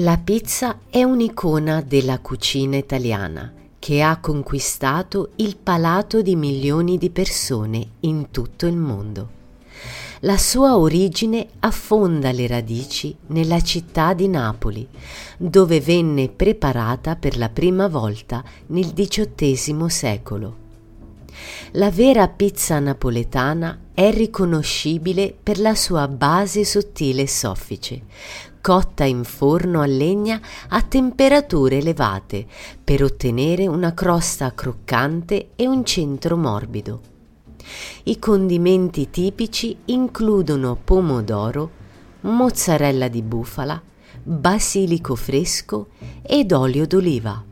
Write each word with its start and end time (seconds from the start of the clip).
La 0.00 0.16
pizza 0.16 0.78
è 0.88 1.02
un'icona 1.02 1.80
della 1.80 2.20
cucina 2.20 2.76
italiana 2.76 3.52
che 3.80 4.00
ha 4.00 4.20
conquistato 4.20 5.30
il 5.36 5.56
palato 5.56 6.22
di 6.22 6.36
milioni 6.36 6.98
di 6.98 7.10
persone 7.10 7.84
in 8.00 8.30
tutto 8.30 8.66
il 8.66 8.76
mondo. 8.76 9.28
La 10.20 10.38
sua 10.38 10.76
origine 10.76 11.48
affonda 11.58 12.30
le 12.30 12.46
radici 12.46 13.12
nella 13.26 13.60
città 13.60 14.14
di 14.14 14.28
Napoli, 14.28 14.86
dove 15.36 15.80
venne 15.80 16.28
preparata 16.28 17.16
per 17.16 17.36
la 17.36 17.48
prima 17.48 17.88
volta 17.88 18.44
nel 18.66 18.92
XVIII 18.92 19.90
secolo. 19.90 20.67
La 21.72 21.90
vera 21.90 22.28
pizza 22.28 22.78
napoletana 22.78 23.78
è 23.92 24.10
riconoscibile 24.10 25.36
per 25.40 25.58
la 25.58 25.74
sua 25.74 26.08
base 26.08 26.64
sottile 26.64 27.22
e 27.22 27.28
soffice, 27.28 28.02
cotta 28.60 29.04
in 29.04 29.24
forno 29.24 29.80
a 29.80 29.86
legna 29.86 30.40
a 30.68 30.82
temperature 30.82 31.78
elevate 31.78 32.46
per 32.82 33.02
ottenere 33.02 33.66
una 33.66 33.92
crosta 33.92 34.54
croccante 34.54 35.50
e 35.56 35.66
un 35.66 35.84
centro 35.84 36.36
morbido. 36.36 37.00
I 38.04 38.18
condimenti 38.18 39.10
tipici 39.10 39.76
includono 39.86 40.78
pomodoro, 40.82 41.70
mozzarella 42.20 43.08
di 43.08 43.22
bufala, 43.22 43.80
basilico 44.22 45.14
fresco 45.14 45.88
ed 46.22 46.52
olio 46.52 46.86
d'oliva. 46.86 47.44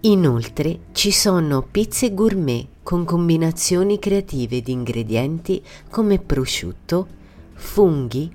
Inoltre 0.00 0.78
ci 0.92 1.10
sono 1.12 1.62
pizze 1.62 2.12
gourmet 2.12 2.66
con 2.82 3.04
combinazioni 3.04 3.98
creative 3.98 4.60
di 4.60 4.72
ingredienti 4.72 5.62
come 5.90 6.18
prosciutto, 6.18 7.06
funghi, 7.54 8.30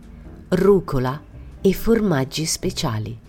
rucola 0.50 1.22
e 1.62 1.74
formaggi 1.74 2.46
speciali. 2.46 3.20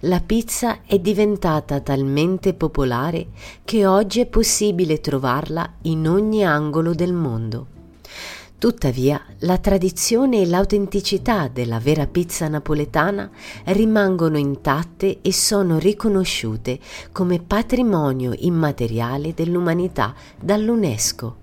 La 0.00 0.20
pizza 0.20 0.80
è 0.84 0.98
diventata 0.98 1.80
talmente 1.80 2.54
popolare 2.54 3.28
che 3.64 3.86
oggi 3.86 4.20
è 4.20 4.26
possibile 4.26 5.00
trovarla 5.00 5.74
in 5.82 6.08
ogni 6.08 6.44
angolo 6.44 6.92
del 6.92 7.12
mondo. 7.12 7.79
Tuttavia, 8.60 9.18
la 9.38 9.56
tradizione 9.56 10.42
e 10.42 10.46
l'autenticità 10.46 11.48
della 11.48 11.78
vera 11.78 12.06
pizza 12.06 12.46
napoletana 12.46 13.30
rimangono 13.64 14.36
intatte 14.36 15.20
e 15.22 15.32
sono 15.32 15.78
riconosciute 15.78 16.78
come 17.10 17.38
patrimonio 17.40 18.34
immateriale 18.36 19.32
dell'umanità 19.32 20.14
dall'UNESCO. 20.38 21.36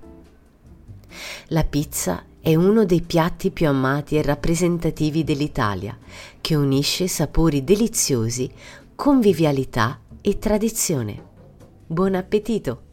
La 1.47 1.63
pizza 1.63 2.23
è 2.39 2.53
uno 2.53 2.85
dei 2.85 3.01
piatti 3.01 3.49
più 3.49 3.67
amati 3.67 4.15
e 4.15 4.21
rappresentativi 4.21 5.23
dell'Italia, 5.23 5.97
che 6.39 6.53
unisce 6.53 7.07
sapori 7.07 7.63
deliziosi, 7.63 8.47
convivialità 8.93 10.01
e 10.21 10.37
tradizione. 10.37 11.23
Buon 11.87 12.13
appetito! 12.13 12.86